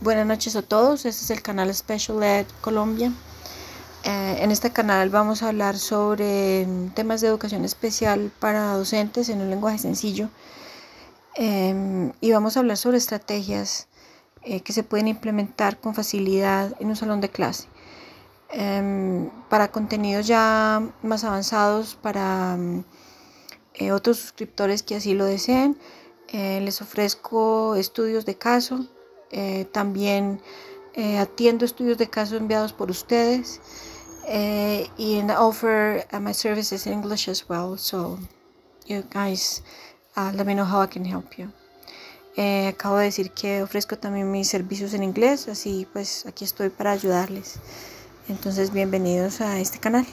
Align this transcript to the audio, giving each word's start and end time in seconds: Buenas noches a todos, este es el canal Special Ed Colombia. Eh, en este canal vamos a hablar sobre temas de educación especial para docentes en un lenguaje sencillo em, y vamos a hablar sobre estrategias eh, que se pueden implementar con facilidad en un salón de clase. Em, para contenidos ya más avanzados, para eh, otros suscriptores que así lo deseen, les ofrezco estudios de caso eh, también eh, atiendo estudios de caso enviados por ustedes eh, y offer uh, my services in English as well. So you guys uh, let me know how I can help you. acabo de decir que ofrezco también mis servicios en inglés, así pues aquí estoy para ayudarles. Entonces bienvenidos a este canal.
Buenas 0.00 0.26
noches 0.26 0.54
a 0.54 0.62
todos, 0.62 1.04
este 1.06 1.24
es 1.24 1.30
el 1.30 1.42
canal 1.42 1.74
Special 1.74 2.22
Ed 2.22 2.46
Colombia. 2.60 3.12
Eh, 4.04 4.36
en 4.38 4.52
este 4.52 4.70
canal 4.70 5.10
vamos 5.10 5.42
a 5.42 5.48
hablar 5.48 5.76
sobre 5.76 6.68
temas 6.94 7.20
de 7.20 7.26
educación 7.26 7.64
especial 7.64 8.30
para 8.38 8.74
docentes 8.74 9.28
en 9.28 9.40
un 9.40 9.50
lenguaje 9.50 9.78
sencillo 9.78 10.30
em, 11.34 12.12
y 12.20 12.30
vamos 12.30 12.56
a 12.56 12.60
hablar 12.60 12.76
sobre 12.76 12.98
estrategias 12.98 13.88
eh, 14.44 14.60
que 14.60 14.72
se 14.72 14.84
pueden 14.84 15.08
implementar 15.08 15.80
con 15.80 15.96
facilidad 15.96 16.76
en 16.78 16.90
un 16.90 16.96
salón 16.96 17.20
de 17.20 17.30
clase. 17.30 17.66
Em, 18.50 19.30
para 19.48 19.72
contenidos 19.72 20.28
ya 20.28 20.80
más 21.02 21.24
avanzados, 21.24 21.96
para 21.96 22.56
eh, 23.74 23.90
otros 23.90 24.18
suscriptores 24.18 24.84
que 24.84 24.94
así 24.94 25.14
lo 25.14 25.24
deseen, 25.24 25.76
les 26.32 26.82
ofrezco 26.82 27.74
estudios 27.74 28.24
de 28.26 28.36
caso 28.36 28.86
eh, 29.30 29.66
también 29.72 30.40
eh, 30.94 31.18
atiendo 31.18 31.64
estudios 31.64 31.98
de 31.98 32.08
caso 32.08 32.36
enviados 32.36 32.72
por 32.72 32.90
ustedes 32.90 33.60
eh, 34.26 34.88
y 34.96 35.20
offer 35.38 36.06
uh, 36.12 36.18
my 36.18 36.34
services 36.34 36.86
in 36.86 36.94
English 36.94 37.28
as 37.28 37.44
well. 37.48 37.78
So 37.78 38.18
you 38.86 39.04
guys 39.10 39.62
uh, 40.16 40.32
let 40.34 40.44
me 40.44 40.54
know 40.54 40.66
how 40.66 40.82
I 40.82 40.88
can 40.88 41.04
help 41.04 41.34
you. 41.36 41.50
acabo 42.68 42.98
de 42.98 43.06
decir 43.06 43.32
que 43.32 43.64
ofrezco 43.64 43.98
también 43.98 44.30
mis 44.30 44.48
servicios 44.48 44.94
en 44.94 45.02
inglés, 45.02 45.48
así 45.48 45.88
pues 45.92 46.24
aquí 46.24 46.44
estoy 46.44 46.68
para 46.68 46.92
ayudarles. 46.92 47.58
Entonces 48.28 48.72
bienvenidos 48.72 49.40
a 49.40 49.58
este 49.58 49.80
canal. 49.80 50.06